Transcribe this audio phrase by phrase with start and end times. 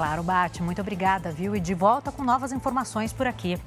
[0.00, 1.54] Claro, Bate, muito obrigada, viu?
[1.54, 3.58] E de volta com novas informações por aqui.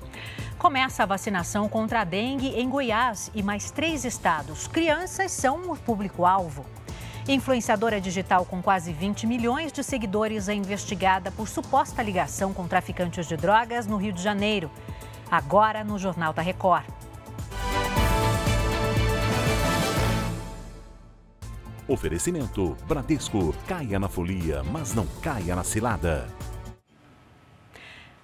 [0.58, 4.66] Começa a vacinação contra a dengue em Goiás e mais três estados.
[4.68, 6.66] Crianças são o público-alvo.
[7.28, 13.28] Influenciadora digital com quase 20 milhões de seguidores é investigada por suposta ligação com traficantes
[13.28, 14.72] de drogas no Rio de Janeiro.
[15.30, 16.84] Agora no Jornal da Record.
[21.94, 23.54] Oferecimento Bradesco.
[23.68, 26.28] Caia na folia, mas não caia na cilada.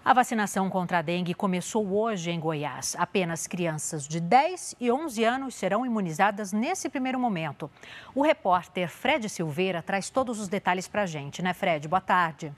[0.03, 2.95] A vacinação contra a dengue começou hoje em Goiás.
[2.97, 7.69] Apenas crianças de 10 e 11 anos serão imunizadas nesse primeiro momento.
[8.15, 11.87] O repórter Fred Silveira traz todos os detalhes para a gente, né, Fred?
[11.87, 12.51] Boa tarde.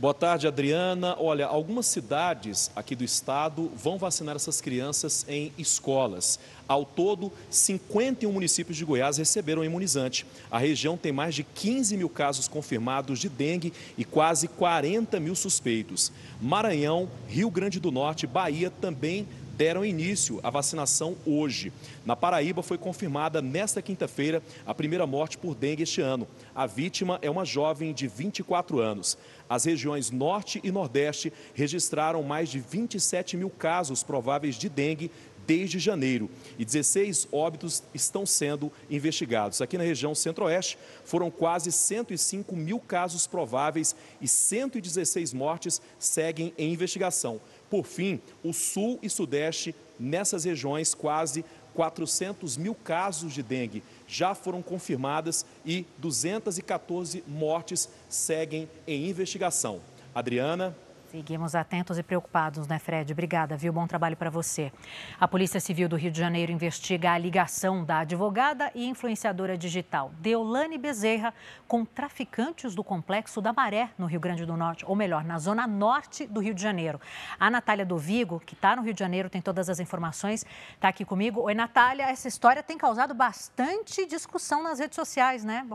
[0.00, 1.14] Boa tarde, Adriana.
[1.18, 6.40] Olha, algumas cidades aqui do estado vão vacinar essas crianças em escolas.
[6.66, 10.24] Ao todo, 51 municípios de Goiás receberam imunizante.
[10.50, 15.34] A região tem mais de 15 mil casos confirmados de dengue e quase 40 mil
[15.34, 16.10] suspeitos.
[16.40, 19.28] Maranhão, Rio Grande do Norte, Bahia também
[19.60, 21.70] deram início à vacinação hoje.
[22.06, 26.26] Na Paraíba foi confirmada nesta quinta-feira a primeira morte por dengue este ano.
[26.54, 29.18] A vítima é uma jovem de 24 anos.
[29.50, 35.10] As regiões Norte e Nordeste registraram mais de 27 mil casos prováveis de dengue
[35.50, 39.60] desde janeiro e 16 óbitos estão sendo investigados.
[39.60, 46.72] Aqui na região centro-oeste foram quase 105 mil casos prováveis e 116 mortes seguem em
[46.72, 47.40] investigação.
[47.68, 54.36] Por fim, o sul e sudeste, nessas regiões, quase 400 mil casos de dengue já
[54.36, 59.80] foram confirmadas e 214 mortes seguem em investigação.
[60.14, 60.76] Adriana.
[61.10, 63.12] Seguimos atentos e preocupados, né, Fred?
[63.12, 63.72] Obrigada, viu?
[63.72, 64.72] Bom trabalho para você.
[65.18, 70.12] A Polícia Civil do Rio de Janeiro investiga a ligação da advogada e influenciadora digital
[70.20, 71.34] Deolane Bezerra
[71.66, 75.66] com traficantes do complexo da Maré, no Rio Grande do Norte, ou melhor, na zona
[75.66, 77.00] norte do Rio de Janeiro.
[77.40, 80.86] A Natália do Vigo, que está no Rio de Janeiro, tem todas as informações, está
[80.90, 81.40] aqui comigo.
[81.40, 85.66] Oi, Natália, essa história tem causado bastante discussão nas redes sociais, né?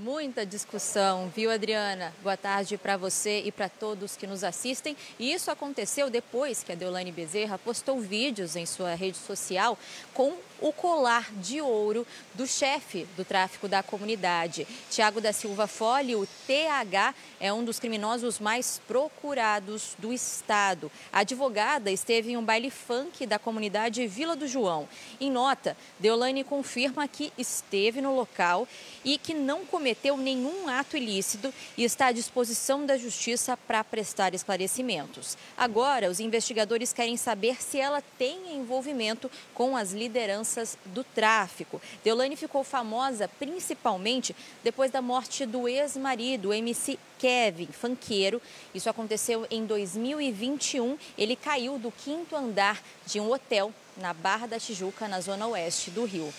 [0.00, 2.14] Muita discussão, viu, Adriana?
[2.22, 4.96] Boa tarde para você e para todos que nos assistem.
[5.18, 9.78] E isso aconteceu depois que a Deolane Bezerra postou vídeos em sua rede social
[10.14, 14.66] com o colar de ouro do chefe do tráfico da comunidade.
[14.90, 20.90] Tiago da Silva Fole, o TH, é um dos criminosos mais procurados do estado.
[21.12, 24.88] A advogada esteve em um baile funk da comunidade Vila do João.
[25.20, 28.68] Em nota, Deolane confirma que esteve no local
[29.04, 34.34] e que não cometeu nenhum ato ilícito e está à disposição da justiça para prestar
[34.34, 35.36] esclarecimentos.
[35.56, 41.82] Agora, os investigadores querem saber se ela tem envolvimento com as lideranças do tráfico.
[42.04, 48.40] Deolane ficou famosa principalmente depois da morte do ex-marido, MC Kevin, fanqueiro.
[48.72, 50.96] Isso aconteceu em 2021.
[51.18, 55.90] Ele caiu do quinto andar de um hotel na Barra da Tijuca, na zona oeste
[55.90, 56.32] do Rio.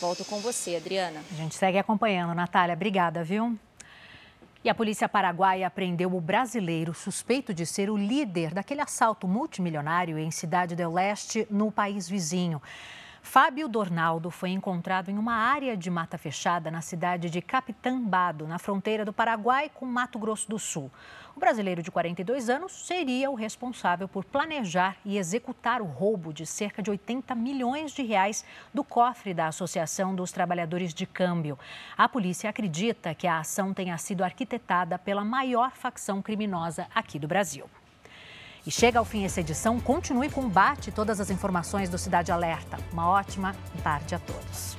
[0.00, 1.20] Volto com você, Adriana.
[1.30, 2.32] A gente segue acompanhando.
[2.32, 3.58] Natália, obrigada, viu?
[4.62, 10.16] E a polícia paraguaia prendeu o brasileiro suspeito de ser o líder daquele assalto multimilionário
[10.16, 12.62] em Cidade del Leste, no país vizinho.
[13.22, 18.58] Fábio Dornaldo foi encontrado em uma área de mata fechada na cidade de Capitambado, na
[18.58, 20.90] fronteira do Paraguai com Mato Grosso do Sul.
[21.36, 26.46] O brasileiro de 42 anos seria o responsável por planejar e executar o roubo de
[26.46, 31.58] cerca de 80 milhões de reais do cofre da Associação dos Trabalhadores de Câmbio.
[31.96, 37.28] A polícia acredita que a ação tenha sido arquitetada pela maior facção criminosa aqui do
[37.28, 37.68] Brasil.
[38.68, 39.80] E chega ao fim essa edição.
[39.80, 42.76] Continue com o Bate todas as informações do Cidade Alerta.
[42.92, 44.76] Uma ótima tarde a todos.